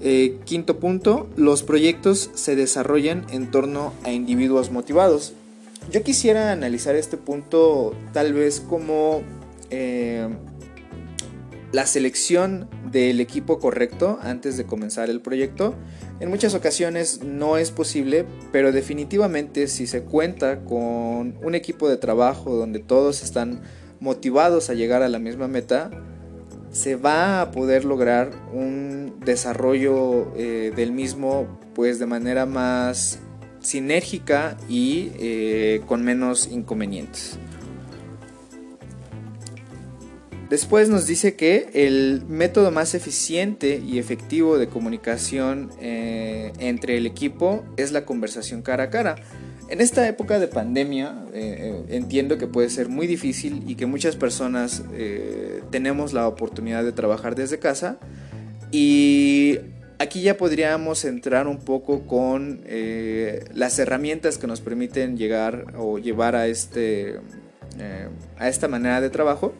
Eh, 0.00 0.40
quinto 0.44 0.80
punto, 0.80 1.30
los 1.36 1.62
proyectos 1.62 2.30
se 2.34 2.56
desarrollan 2.56 3.24
en 3.30 3.50
torno 3.50 3.92
a 4.04 4.10
individuos 4.12 4.70
motivados. 4.70 5.32
Yo 5.90 6.02
quisiera 6.02 6.52
analizar 6.52 6.96
este 6.96 7.16
punto 7.16 7.94
tal 8.12 8.32
vez 8.32 8.60
como 8.60 9.22
eh, 9.70 10.28
la 11.72 11.86
selección 11.86 12.68
del 12.90 13.20
equipo 13.20 13.58
correcto 13.58 14.18
antes 14.22 14.56
de 14.58 14.64
comenzar 14.64 15.08
el 15.08 15.20
proyecto. 15.20 15.74
En 16.20 16.28
muchas 16.28 16.54
ocasiones 16.54 17.22
no 17.24 17.56
es 17.56 17.70
posible, 17.70 18.26
pero 18.52 18.72
definitivamente 18.72 19.66
si 19.68 19.86
se 19.86 20.02
cuenta 20.02 20.64
con 20.64 21.34
un 21.42 21.54
equipo 21.54 21.88
de 21.88 21.96
trabajo 21.96 22.54
donde 22.54 22.78
todos 22.78 23.22
están 23.22 23.62
motivados 24.00 24.68
a 24.68 24.74
llegar 24.74 25.02
a 25.02 25.08
la 25.08 25.18
misma 25.18 25.48
meta, 25.48 25.90
se 26.70 26.96
va 26.96 27.40
a 27.40 27.50
poder 27.50 27.84
lograr 27.84 28.30
un 28.52 29.16
desarrollo 29.24 30.32
eh, 30.36 30.72
del 30.74 30.92
mismo 30.92 31.58
pues 31.74 31.98
de 31.98 32.06
manera 32.06 32.44
más 32.44 33.18
sinérgica 33.60 34.56
y 34.68 35.12
eh, 35.18 35.80
con 35.86 36.02
menos 36.02 36.48
inconvenientes. 36.50 37.38
Después 40.52 40.90
nos 40.90 41.06
dice 41.06 41.34
que 41.34 41.70
el 41.72 42.24
método 42.28 42.70
más 42.70 42.94
eficiente 42.94 43.82
y 43.82 43.98
efectivo 43.98 44.58
de 44.58 44.66
comunicación 44.66 45.70
eh, 45.80 46.52
entre 46.58 46.98
el 46.98 47.06
equipo 47.06 47.64
es 47.78 47.90
la 47.90 48.04
conversación 48.04 48.60
cara 48.60 48.84
a 48.84 48.90
cara. 48.90 49.14
En 49.70 49.80
esta 49.80 50.06
época 50.06 50.38
de 50.38 50.48
pandemia 50.48 51.24
eh, 51.32 51.56
eh, 51.88 51.96
entiendo 51.96 52.36
que 52.36 52.48
puede 52.48 52.68
ser 52.68 52.90
muy 52.90 53.06
difícil 53.06 53.64
y 53.66 53.76
que 53.76 53.86
muchas 53.86 54.14
personas 54.14 54.84
tenemos 55.70 56.12
la 56.12 56.28
oportunidad 56.28 56.84
de 56.84 56.92
trabajar 56.92 57.34
desde 57.34 57.58
casa 57.58 57.96
y 58.70 59.58
aquí 59.98 60.20
ya 60.20 60.36
podríamos 60.36 61.06
entrar 61.06 61.46
un 61.46 61.60
poco 61.60 62.06
con 62.06 62.60
las 63.54 63.78
herramientas 63.78 64.36
que 64.36 64.46
nos 64.46 64.60
permiten 64.60 65.16
llegar 65.16 65.72
o 65.78 65.98
llevar 65.98 66.36
a, 66.36 66.46
este, 66.46 67.20
a 68.38 68.50
esta 68.50 68.68
manera 68.68 69.00
de 69.00 69.08
trabajo. 69.08 69.54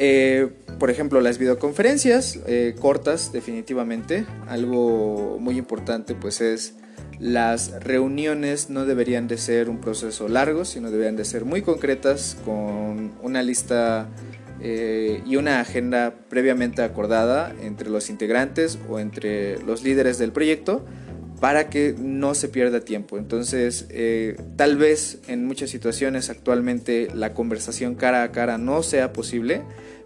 Eh, 0.00 0.48
por 0.78 0.90
ejemplo, 0.90 1.20
las 1.20 1.38
videoconferencias 1.38 2.38
eh, 2.46 2.76
cortas, 2.80 3.32
definitivamente. 3.32 4.26
Algo 4.46 5.38
muy 5.40 5.58
importante, 5.58 6.14
pues 6.14 6.40
es 6.40 6.74
las 7.18 7.72
reuniones 7.82 8.70
no 8.70 8.84
deberían 8.84 9.26
de 9.26 9.38
ser 9.38 9.68
un 9.68 9.80
proceso 9.80 10.28
largo, 10.28 10.64
sino 10.64 10.92
deberían 10.92 11.16
de 11.16 11.24
ser 11.24 11.44
muy 11.44 11.62
concretas, 11.62 12.36
con 12.44 13.10
una 13.22 13.42
lista 13.42 14.08
eh, 14.60 15.20
y 15.26 15.34
una 15.34 15.58
agenda 15.58 16.14
previamente 16.28 16.82
acordada 16.82 17.52
entre 17.60 17.90
los 17.90 18.08
integrantes 18.08 18.78
o 18.88 19.00
entre 19.00 19.60
los 19.64 19.82
líderes 19.82 20.18
del 20.18 20.30
proyecto 20.30 20.84
para 21.40 21.70
que 21.70 21.94
no 21.98 22.34
se 22.34 22.48
pierda 22.48 22.80
tiempo. 22.80 23.18
Entonces, 23.18 23.86
tal 24.56 24.76
vez 24.76 25.20
en 25.28 25.46
muchas 25.46 25.70
situaciones 25.70 26.30
actualmente 26.30 27.08
la 27.14 27.34
conversación 27.34 27.94
cara 27.94 28.22
a 28.22 28.32
cara 28.32 28.58
no 28.58 28.82
sea 28.82 29.12
posible, 29.12 29.62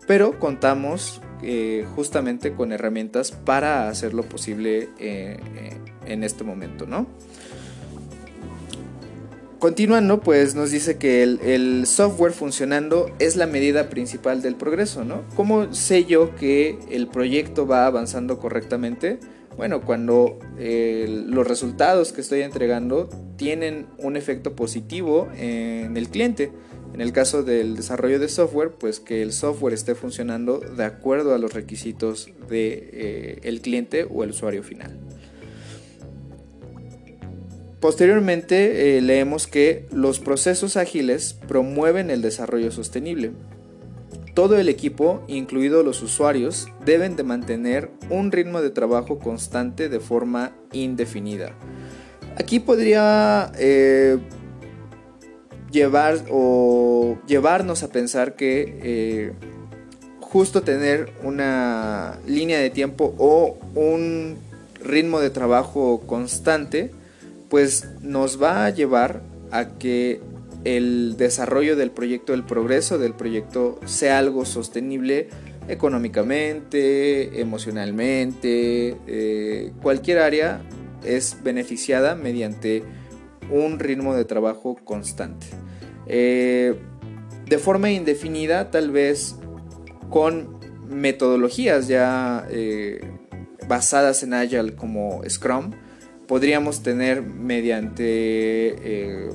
pero 0.07 0.39
contamos 0.39 1.21
eh, 1.45 1.85
justamente 1.97 2.53
con 2.53 2.71
herramientas 2.71 3.33
para 3.33 3.89
hacerlo 3.89 4.23
posible 4.23 4.91
eh, 5.01 5.39
eh, 5.57 5.77
en 6.07 6.23
este 6.23 6.45
momento, 6.45 6.87
¿no? 6.87 7.09
Continuando, 9.59 10.21
pues 10.21 10.55
nos 10.55 10.71
dice 10.71 10.99
que 10.99 11.23
el, 11.25 11.87
software 11.87 12.33
funcionando 12.33 13.11
es 13.19 13.35
la 13.35 13.47
medida 13.47 13.89
principal 13.89 14.41
del 14.41 14.55
progreso, 14.55 15.05
¿no? 15.05 15.23
¿Cómo 15.35 15.75
sé 15.75 16.05
yo 16.05 16.35
que 16.37 16.79
el 16.91 17.09
proyecto 17.09 17.67
va 17.67 17.87
avanzando 17.87 18.39
correctamente? 18.39 19.19
Bueno, 19.57 19.83
cuando 19.83 20.39
los 20.59 21.47
resultados 21.47 22.13
que 22.13 22.21
estoy 22.21 22.43
entregando 22.43 23.09
tienen 23.37 23.87
un 23.99 24.17
efecto 24.17 24.57
positivo 24.57 25.29
en 25.37 25.97
el 25.97 26.09
cliente. 26.09 26.53
En 26.95 27.01
el 27.01 27.13
caso 27.13 27.43
del 27.43 27.77
desarrollo 27.77 28.19
de 28.19 28.29
software, 28.29 28.73
pues 28.73 29.01
que 29.01 29.23
el 29.23 29.33
software 29.33 29.73
esté 29.73 29.95
funcionando 29.95 30.59
de 30.59 30.85
acuerdo 30.85 31.35
a 31.35 31.39
los 31.39 31.55
requisitos 31.55 32.27
del 32.27 32.49
de, 32.49 33.41
eh, 33.43 33.61
cliente 33.63 34.07
o 34.11 34.25
el 34.25 34.31
usuario 34.31 34.63
final. 34.63 34.99
Posteriormente 37.81 38.97
eh, 38.97 39.01
leemos 39.01 39.47
que 39.47 39.87
los 39.91 40.21
procesos 40.21 40.77
ágiles 40.77 41.35
promueven 41.49 42.11
el 42.11 42.21
desarrollo 42.21 42.71
sostenible. 42.71 43.33
Todo 44.35 44.59
el 44.59 44.71
equipo, 44.71 45.23
incluidos 45.29 45.85
los 45.85 46.03
usuarios, 46.03 46.69
deben 46.87 47.17
de 47.17 47.23
mantener 47.23 47.91
un 48.09 48.33
ritmo 48.33 48.63
de 48.63 48.71
trabajo 48.71 49.19
constante 49.19 49.91
de 49.91 50.01
forma 50.01 50.53
indefinida. 50.73 51.53
Aquí 52.37 52.59
podría 52.59 53.53
eh, 53.59 54.19
llevar 55.71 56.25
o 56.31 57.19
llevarnos 57.27 57.83
a 57.83 57.89
pensar 57.89 58.35
que 58.35 58.79
eh, 58.83 59.33
justo 60.21 60.63
tener 60.63 61.13
una 61.23 62.19
línea 62.27 62.59
de 62.59 62.71
tiempo 62.71 63.15
o 63.19 63.59
un 63.75 64.39
ritmo 64.83 65.21
de 65.21 65.29
trabajo 65.29 66.01
constante, 66.07 66.91
pues 67.51 67.87
nos 68.01 68.43
va 68.43 68.65
a 68.65 68.71
llevar 68.71 69.21
a 69.51 69.67
que 69.79 70.23
el 70.65 71.17
desarrollo 71.17 71.77
del 71.77 71.91
proyecto, 71.91 72.35
el 72.35 72.45
progreso 72.45 72.99
del 72.99 73.15
proyecto 73.15 73.81
sea 73.85 74.19
algo 74.19 74.45
sostenible 74.45 75.29
económicamente, 75.69 77.41
emocionalmente, 77.41 78.97
eh, 79.07 79.73
cualquier 79.83 80.19
área 80.19 80.63
es 81.05 81.39
beneficiada 81.43 82.15
mediante 82.15 82.85
un 83.51 83.79
ritmo 83.79 84.15
de 84.15 84.25
trabajo 84.25 84.77
constante. 84.85 85.47
Eh, 86.07 86.75
de 87.47 87.59
forma 87.59 87.91
indefinida, 87.91 88.71
tal 88.71 88.91
vez 88.91 89.37
con 90.11 90.61
metodologías 90.89 91.89
ya 91.89 92.47
eh, 92.51 93.01
basadas 93.69 94.23
en 94.23 94.35
Agile 94.35 94.75
como 94.75 95.23
Scrum, 95.29 95.73
podríamos 96.27 96.83
tener 96.83 97.23
mediante 97.23 99.31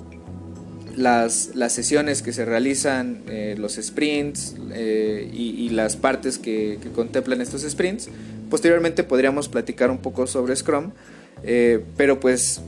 las, 0.97 1.51
sesiones 1.69 2.21
que 2.21 2.33
se 2.33 2.43
realizan, 2.43 3.21
eh, 3.29 3.55
los 3.57 3.75
sprints 3.75 4.55
eh, 4.73 5.29
y, 5.31 5.69
las 5.69 5.95
partes 5.95 6.37
que, 6.39 6.79
contemplan 6.95 7.39
estos 7.39 7.61
sprints. 7.61 8.09
Posteriormente 8.49 9.03
podríamos 9.03 9.47
platicar 9.47 9.91
un 9.91 9.99
poco 9.99 10.25
sobre 10.27 10.55
Scrum, 10.55 10.91
eh, 11.43 11.83
pero 11.95 12.19
pues 12.19 12.61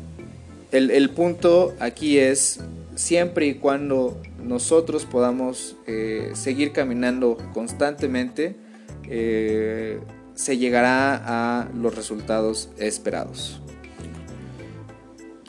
el, 0.71 1.09
punto 1.09 1.74
aquí 1.79 2.19
es 2.19 2.59
siempre 2.95 3.48
y 3.48 3.55
cuando 3.55 4.21
nosotros 4.43 5.05
podamos 5.05 5.75
seguir 6.33 6.71
caminando 6.71 7.38
constantemente, 7.53 8.55
se 9.03 10.57
llegará 10.57 11.21
a 11.25 11.69
los 11.74 11.95
resultados 11.95 12.69
esperados. 12.77 13.62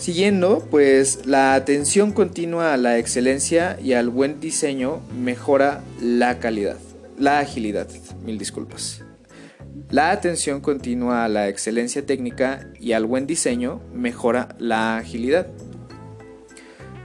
Siguiendo, 0.00 0.66
pues 0.70 1.26
la 1.26 1.52
atención 1.52 2.12
continua 2.12 2.72
a 2.72 2.78
la 2.78 2.96
excelencia 2.96 3.78
y 3.82 3.92
al 3.92 4.08
buen 4.08 4.40
diseño 4.40 5.02
mejora 5.14 5.84
la 6.00 6.38
calidad, 6.38 6.78
la 7.18 7.40
agilidad, 7.40 7.86
mil 8.24 8.38
disculpas. 8.38 9.02
La 9.90 10.10
atención 10.10 10.62
continua 10.62 11.26
a 11.26 11.28
la 11.28 11.48
excelencia 11.48 12.06
técnica 12.06 12.66
y 12.80 12.92
al 12.92 13.04
buen 13.04 13.26
diseño 13.26 13.82
mejora 13.92 14.56
la 14.58 14.96
agilidad. 14.96 15.48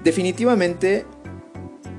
Definitivamente 0.05 1.05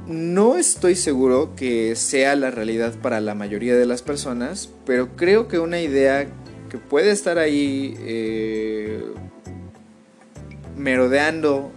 no 0.07 0.57
estoy 0.57 0.95
seguro 0.95 1.55
que 1.57 1.95
sea 1.95 2.37
la 2.37 2.51
realidad 2.51 2.95
para 3.03 3.21
la 3.21 3.35
mayoría 3.35 3.77
de 3.77 3.85
las 3.85 4.01
personas, 4.01 4.71
pero 4.87 5.15
creo 5.15 5.47
que 5.47 5.59
una 5.59 5.79
idea 5.79 6.27
que 6.71 6.79
puede 6.79 7.11
estar 7.11 7.39
ahí 7.39 7.97
eh, 8.01 8.76
merodeando 10.87 11.73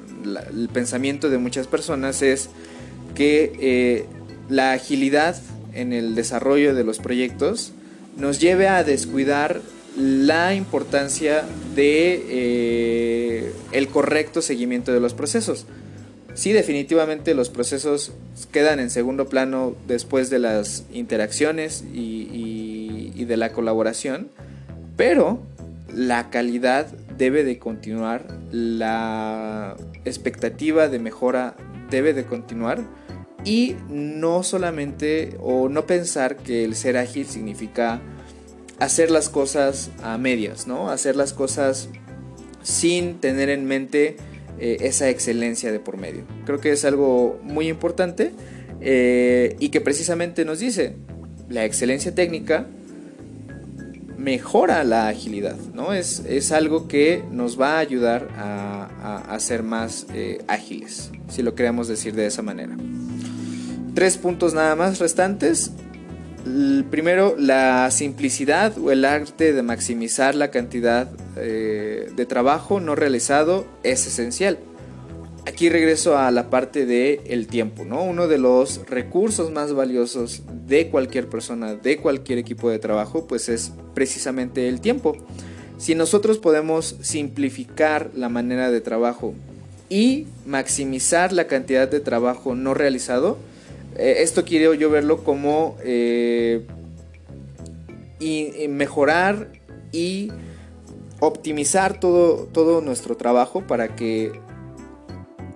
el 0.53 0.69
pensamiento 0.69 1.31
de 1.31 1.39
muchas 1.39 1.65
personas 1.65 2.21
es 2.21 2.49
que 3.15 3.51
eh, 3.59 4.05
la 4.49 4.73
agilidad 4.73 5.35
en 5.73 5.93
el 5.93 6.13
desarrollo 6.13 6.75
de 6.75 6.83
los 6.83 6.99
proyectos 6.99 7.71
nos 8.17 8.39
lleve 8.39 8.67
a 8.67 8.83
descuidar 8.83 9.61
la 9.97 10.53
importancia 10.53 11.43
de 11.75 12.23
eh, 12.29 13.53
el 13.71 13.87
correcto 13.87 14.43
seguimiento 14.43 14.93
de 14.93 14.99
los 14.99 15.15
procesos. 15.15 15.65
Sí, 16.35 16.51
definitivamente 16.51 17.33
los 17.33 17.49
procesos 17.49 18.11
quedan 18.51 18.79
en 18.79 18.91
segundo 18.91 19.27
plano 19.27 19.73
después 19.87 20.29
de 20.29 20.37
las 20.37 20.83
interacciones 20.93 21.83
y 21.91 23.25
de 23.25 23.37
la 23.37 23.53
colaboración, 23.53 24.29
pero 24.95 25.39
la 25.91 26.29
calidad 26.29 26.85
debe 27.19 27.43
de 27.43 27.59
continuar, 27.59 28.25
la 28.49 29.75
expectativa 30.05 30.87
de 30.87 30.97
mejora 30.97 31.55
debe 31.91 32.13
de 32.13 32.25
continuar 32.25 32.79
y 33.43 33.75
no 33.89 34.41
solamente 34.41 35.35
o 35.39 35.69
no 35.69 35.85
pensar 35.85 36.37
que 36.37 36.63
el 36.63 36.75
ser 36.75 36.97
ágil 36.97 37.27
significa 37.27 38.01
hacer 38.79 39.11
las 39.11 39.29
cosas 39.29 39.91
a 40.01 40.17
medias, 40.17 40.65
¿no? 40.65 40.89
Hacer 40.89 41.15
las 41.15 41.33
cosas 41.33 41.89
sin 42.63 43.19
tener 43.19 43.49
en 43.49 43.65
mente 43.65 44.15
eh, 44.57 44.77
esa 44.81 45.09
excelencia 45.09 45.71
de 45.73 45.79
por 45.79 45.97
medio. 45.97 46.23
Creo 46.45 46.61
que 46.61 46.71
es 46.71 46.85
algo 46.85 47.39
muy 47.43 47.67
importante 47.67 48.31
eh, 48.79 49.57
y 49.59 49.69
que 49.69 49.81
precisamente 49.81 50.45
nos 50.45 50.59
dice 50.59 50.95
la 51.49 51.65
excelencia 51.65 52.15
técnica 52.15 52.67
mejora 54.19 54.83
la 54.83 55.07
agilidad, 55.07 55.55
¿no? 55.73 55.93
Es, 55.93 56.19
es 56.27 56.51
algo 56.51 56.87
que 56.87 57.23
nos 57.31 57.59
va 57.59 57.77
a 57.77 57.79
ayudar 57.79 58.27
a, 58.37 59.33
a, 59.33 59.39
ser 59.39 59.63
más 59.63 60.07
eh, 60.13 60.43
ágiles, 60.47 61.11
si 61.29 61.41
lo 61.41 61.55
queremos 61.55 61.87
decir 61.87 62.13
de 62.13 62.25
esa 62.25 62.41
manera. 62.41 62.75
Tres 63.95 64.17
puntos 64.17 64.53
nada 64.53 64.75
más 64.75 64.99
restantes. 64.99 65.71
Primero, 66.89 67.35
la 67.37 67.89
simplicidad 67.91 68.77
o 68.77 68.91
el 68.91 69.05
arte 69.05 69.53
de 69.53 69.61
maximizar 69.61 70.35
la 70.35 70.51
cantidad 70.51 71.09
eh, 71.37 72.09
de 72.15 72.25
trabajo 72.25 72.79
no 72.79 72.95
realizado 72.95 73.67
es 73.83 74.05
esencial. 74.05 74.57
Aquí 75.49 75.67
regreso 75.67 76.15
a 76.15 76.29
la 76.29 76.51
parte 76.51 76.85
de 76.85 77.21
el 77.25 77.47
tiempo, 77.47 77.83
¿no? 77.83 78.03
Uno 78.03 78.27
de 78.27 78.37
los 78.37 78.87
recursos 78.87 79.49
más 79.49 79.73
valiosos 79.73 80.43
de 80.67 80.89
cualquier 80.89 81.27
persona, 81.27 81.73
de 81.73 81.97
cualquier 81.97 82.37
equipo 82.37 82.69
de 82.69 82.77
trabajo, 82.77 83.25
pues 83.25 83.49
es 83.49 83.71
precisamente 83.95 84.67
el 84.67 84.79
tiempo. 84.79 85.17
Si 85.79 85.95
nosotros 85.95 86.37
podemos 86.37 86.97
simplificar 87.01 88.11
la 88.13 88.29
manera 88.29 88.69
de 88.69 88.79
trabajo 88.79 89.33
y 89.89 90.27
maximizar 90.45 91.33
la 91.33 91.47
cantidad 91.47 91.89
de 91.89 91.99
trabajo 91.99 92.53
no 92.53 92.75
realizado, 92.75 93.39
eh, 93.97 94.17
esto 94.19 94.45
quiero 94.45 94.75
yo 94.75 94.91
verlo 94.91 95.23
como 95.23 95.77
eh, 95.83 96.63
y, 98.19 98.67
mejorar 98.67 99.51
y 99.91 100.31
optimizar 101.19 101.99
todo, 101.99 102.47
todo 102.53 102.81
nuestro 102.81 103.17
trabajo 103.17 103.65
para 103.65 103.95
que 103.95 104.47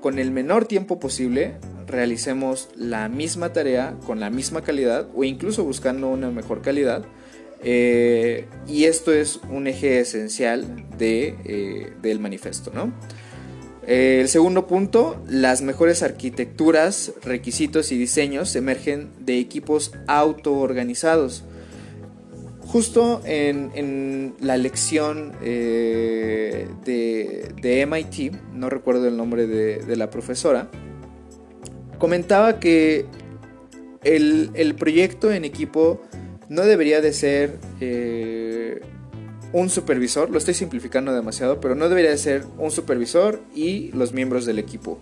con 0.04 0.20
el 0.20 0.32
menor 0.32 0.66
tiempo 0.66 1.00
posible 1.00 1.54
realicemos 1.88 2.68
la 2.76 3.08
misma 3.08 3.54
tarea 3.54 3.96
con 4.06 4.20
la 4.20 4.30
misma 4.30 4.62
calidad 4.62 5.08
o 5.16 5.24
incluso 5.24 5.64
buscando 5.64 6.10
una 6.10 6.30
mejor 6.30 6.62
calidad. 6.62 7.06
Eh, 7.64 8.46
y 8.68 8.84
esto 8.84 9.14
es 9.14 9.40
un 9.50 9.66
eje 9.66 10.02
esencial 10.02 10.86
de, 10.98 11.38
eh, 11.46 11.94
del 12.02 12.20
manifiesto. 12.20 12.70
¿no? 12.76 12.92
Eh, 13.88 14.20
el 14.20 14.28
segundo 14.28 14.68
punto, 14.68 15.24
las 15.30 15.62
mejores 15.62 16.04
arquitecturas, 16.04 17.14
requisitos 17.24 17.94
y 17.94 17.98
diseños 17.98 18.54
emergen 18.58 19.10
de 19.22 19.40
equipos 19.40 19.94
autoorganizados 20.08 21.46
Justo 22.74 23.22
en, 23.24 24.34
la 24.40 24.58
lección 24.58 25.34
eh, 25.44 26.68
de, 26.84 27.86
MIT, 27.86 28.34
no 28.52 28.68
recuerdo 28.68 29.08
el 29.08 29.16
nombre 29.16 29.46
de, 29.46 29.96
la 29.96 30.10
profesora, 30.10 30.72
comentaba 32.00 32.60
que 32.60 33.06
el, 34.04 34.76
proyecto 34.80 35.32
en 35.32 35.46
equipo 35.46 36.02
no 36.50 36.64
debería 36.64 37.00
de 37.00 37.14
ser 37.14 37.60
eh, 37.80 38.82
un 39.52 39.70
supervisor, 39.70 40.32
lo 40.32 40.40
estoy 40.40 40.56
simplificando 40.56 41.14
demasiado, 41.14 41.60
pero 41.60 41.76
no 41.76 41.90
debería 41.90 42.10
de 42.10 42.18
ser 42.18 42.44
un 42.58 42.72
supervisor 42.72 43.40
y 43.54 43.92
los 43.92 44.14
miembros 44.14 44.48
del 44.48 44.58
equipo. 44.58 45.00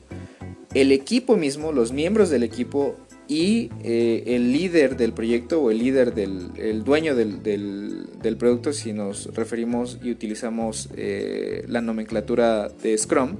El 0.74 0.92
equipo 0.92 1.38
mismo, 1.38 1.72
los 1.72 1.94
miembros 1.94 2.30
del 2.30 2.44
equipo 2.44 2.98
y 3.32 3.72
eh, 3.82 4.24
el 4.28 4.52
líder 4.52 4.98
del 4.98 5.14
proyecto 5.14 5.62
o 5.62 5.72
el 5.72 5.78
líder 5.78 6.14
del 6.14 6.84
dueño 6.84 7.16
del, 7.16 8.36
producto, 8.38 8.74
si 8.74 8.92
nos 8.92 9.34
referimos 9.34 10.00
y 10.04 10.12
utilizamos 10.12 10.90
eh, 10.98 11.64
la 11.70 11.80
nomenclatura 11.80 12.68
de 12.68 12.98
Scrum, 12.98 13.38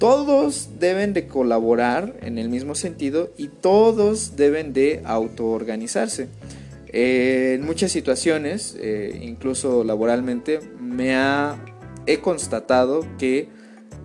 todos 0.00 0.70
deben 0.80 1.12
de 1.12 1.28
colaborar 1.28 2.16
en 2.22 2.36
el 2.36 2.48
mismo 2.48 2.74
sentido 2.74 3.30
y 3.38 3.46
todos 3.46 4.34
deben 4.34 4.72
de 4.72 5.02
autoorganizarse. 5.04 6.26
Eh, 6.88 7.58
en 7.60 7.64
muchas 7.64 7.92
situaciones, 7.92 8.76
incluso 9.20 9.84
laboralmente, 9.84 10.58
me 10.80 11.14
ha, 11.14 11.64
he 12.06 12.18
constatado 12.18 13.06
que 13.20 13.46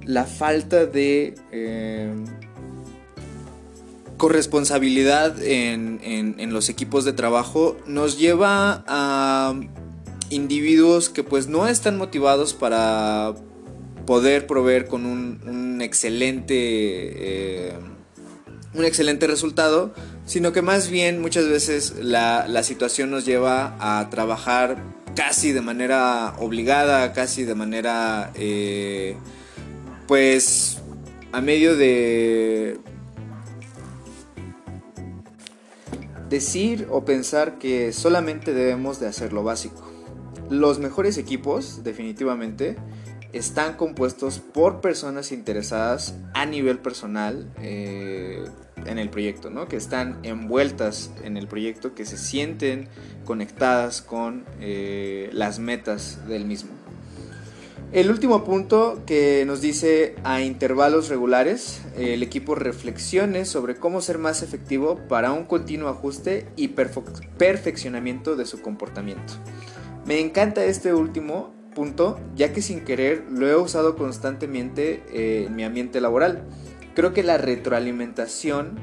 la 0.05 0.25
falta 0.25 0.85
de 0.85 1.33
corresponsabilidad 4.17 5.41
en, 5.41 5.99
en, 6.03 6.53
los 6.53 6.69
equipos 6.69 7.05
de 7.05 7.13
trabajo 7.13 7.77
nos 7.85 8.17
lleva 8.17 8.83
a 8.87 9.53
individuos 10.29 11.09
que 11.09 11.23
pues 11.23 11.47
no 11.47 11.67
están 11.67 11.97
motivados 11.97 12.53
para 12.53 13.35
poder 14.05 14.47
proveer 14.47 14.87
con 14.87 15.05
un, 15.05 15.81
excelente 15.81 16.55
eh, 16.55 17.73
un 18.73 18.85
excelente 18.85 19.27
resultado 19.27 19.93
sino 20.27 20.51
que 20.51 20.61
más 20.61 20.89
bien 20.89 21.21
muchas 21.21 21.47
veces 21.47 21.95
la, 22.01 22.61
situación 22.63 23.09
nos 23.09 23.25
lleva 23.25 23.75
a 23.79 24.09
trabajar 24.09 24.77
casi 25.15 25.53
de 25.53 25.61
manera 25.61 26.35
obligada, 26.37 27.13
casi 27.13 27.43
de 27.45 27.55
manera, 27.55 28.31
eh, 28.35 29.15
pues, 30.05 30.79
a 31.31 31.39
medio 31.39 31.77
de 31.77 32.77
decir 36.29 36.87
o 36.89 37.05
pensar 37.05 37.57
que 37.57 37.93
solamente 37.93 38.53
debemos 38.53 38.99
de 38.99 39.07
hacer 39.07 39.33
lo 39.33 39.43
básico. 39.43 39.89
Los 40.49 40.79
mejores 40.79 41.17
equipos, 41.17 41.83
definitivamente, 41.83 42.77
están 43.33 43.75
compuestos 43.75 44.39
por 44.39 44.81
personas 44.81 45.31
interesadas 45.31 46.15
a 46.33 46.45
nivel 46.45 46.79
personal 46.79 47.51
eh, 47.59 48.45
en 48.85 48.99
el 48.99 49.09
proyecto, 49.09 49.49
¿no? 49.49 49.67
que 49.67 49.75
están 49.75 50.19
envueltas 50.23 51.11
en 51.23 51.37
el 51.37 51.47
proyecto, 51.47 51.93
que 51.93 52.05
se 52.05 52.17
sienten 52.17 52.87
conectadas 53.25 54.01
con 54.01 54.45
eh, 54.59 55.29
las 55.33 55.59
metas 55.59 56.25
del 56.27 56.45
mismo. 56.45 56.76
El 57.93 58.11
último 58.11 58.43
punto 58.43 59.03
que 59.05 59.45
nos 59.47 59.61
dice 59.61 60.15
a 60.25 60.41
intervalos 60.41 61.07
regulares, 61.07 61.81
el 61.95 62.21
equipo 62.21 62.53
reflexione 62.53 63.45
sobre 63.45 63.77
cómo 63.77 64.01
ser 64.01 64.17
más 64.17 64.43
efectivo 64.43 64.99
para 65.07 65.31
un 65.31 65.45
continuo 65.45 65.87
ajuste 65.87 66.47
y 66.57 66.67
perfeccionamiento 66.67 68.35
de 68.35 68.45
su 68.45 68.61
comportamiento. 68.61 69.35
Me 70.05 70.19
encanta 70.19 70.65
este 70.65 70.93
último 70.93 71.53
punto, 71.73 72.19
ya 72.35 72.51
que 72.51 72.61
sin 72.61 72.81
querer 72.83 73.23
lo 73.29 73.47
he 73.47 73.55
usado 73.55 73.95
constantemente 73.95 75.03
eh, 75.13 75.45
en 75.47 75.55
mi 75.55 75.63
ambiente 75.63 76.01
laboral. 76.01 76.43
Creo 76.93 77.13
que 77.13 77.23
la 77.23 77.37
retroalimentación 77.37 78.77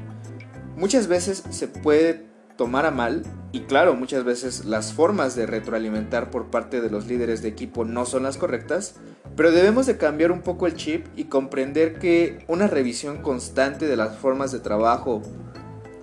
muchas 0.75 1.07
veces 1.07 1.43
se 1.51 1.67
puede 1.67 2.25
tomar 2.55 2.85
a 2.85 2.91
mal 2.91 3.23
y 3.51 3.61
claro, 3.61 3.95
muchas 3.95 4.23
veces 4.23 4.65
las 4.65 4.93
formas 4.93 5.35
de 5.35 5.45
retroalimentar 5.45 6.29
por 6.29 6.51
parte 6.51 6.81
de 6.81 6.89
los 6.89 7.07
líderes 7.07 7.41
de 7.41 7.49
equipo 7.49 7.85
no 7.85 8.05
son 8.05 8.23
las 8.23 8.37
correctas, 8.37 8.95
pero 9.35 9.51
debemos 9.51 9.85
de 9.85 9.97
cambiar 9.97 10.31
un 10.31 10.41
poco 10.41 10.67
el 10.67 10.75
chip 10.75 11.07
y 11.15 11.25
comprender 11.25 11.99
que 11.99 12.43
una 12.47 12.67
revisión 12.67 13.21
constante 13.21 13.87
de 13.87 13.95
las 13.95 14.17
formas 14.17 14.51
de 14.51 14.59
trabajo, 14.59 15.21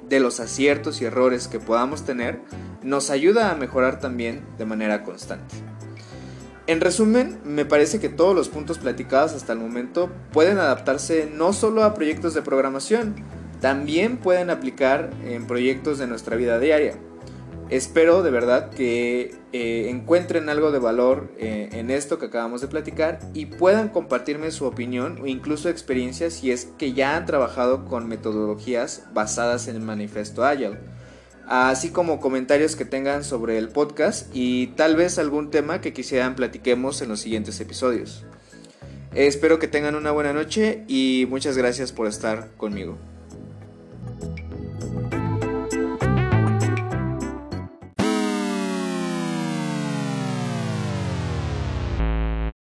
de 0.09 0.21
los 0.21 0.41
aciertos 0.41 1.01
y 1.01 1.05
errores 1.05 1.49
que 1.49 1.61
podamos 1.61 2.05
tener, 2.05 2.41
nos 2.83 3.11
ayuda 3.11 3.51
a 3.51 3.55
mejorar 3.55 4.01
también 4.01 4.45
de 4.59 4.65
manera 4.65 5.03
constante. 5.03 5.55
En 6.67 6.81
resumen, 6.81 7.41
me 7.45 7.65
parece 7.65 7.99
que 7.99 8.09
todos 8.09 8.37
los 8.37 8.49
puntos 8.49 8.79
platicados 8.79 9.33
hasta 9.33 9.53
el 9.53 9.59
momento 9.59 10.11
pueden 10.33 10.59
adaptarse 10.59 11.29
no 11.33 11.53
solo 11.53 11.83
a 11.83 11.93
proyectos 11.93 12.35
de 12.35 12.43
programación, 12.43 13.17
también 13.63 14.17
pueden 14.17 14.51
aplicar 14.51 15.11
en 15.25 15.47
proyectos 15.47 15.99
de 15.99 16.09
nuestra 16.09 16.37
vida 16.37 16.59
diaria. 16.59 16.97
Espero 17.71 18.25
de 18.25 18.33
verdad 18.33 18.71
que 18.71 19.37
eh, 19.53 19.87
encuentren 19.89 20.49
algo 20.49 20.73
de 20.73 20.81
valor 20.81 21.33
eh, 21.39 21.71
en 21.73 21.93
esto 21.93 22.19
que 22.19 22.27
acabamos 22.27 22.61
de 22.61 22.67
platicar 22.67 23.21
y 23.33 23.47
puedan 23.47 23.89
compartirme 23.89 24.51
su 24.51 24.67
opinión 24.67 25.21
o 25.23 25.27
incluso 25.27 25.69
experiencias 25.71 26.35
si 26.35 26.51
es 26.51 26.67
que 26.77 26.93
ya 26.93 27.17
han 27.17 27.25
trabajado 27.25 27.85
con 27.85 28.09
metodologías 28.09 29.05
basadas 29.15 29.69
en 29.69 29.77
el 29.77 29.83
manifiesto 29.83 30.45
Agile. 30.45 30.81
Así 31.47 31.91
como 31.91 32.21
comentarios 32.21 32.75
que 32.75 32.85
tengan 32.85 33.23
sobre 33.23 33.59
el 33.59 33.69
podcast 33.69 34.29
y 34.35 34.69
tal 34.77 34.97
vez 34.97 35.19
algún 35.19 35.51
tema 35.51 35.81
que 35.81 35.93
quisieran 35.93 36.35
platiquemos 36.35 37.01
en 37.01 37.11
los 37.11 37.21
siguientes 37.21 37.61
episodios. 37.61 38.25
Espero 39.15 39.61
que 39.61 39.69
tengan 39.69 39.95
una 39.95 40.11
buena 40.11 40.33
noche 40.33 40.85
y 40.89 41.27
muchas 41.31 41.57
gracias 41.57 41.93
por 41.93 42.09
estar 42.09 42.51
conmigo. 42.57 42.99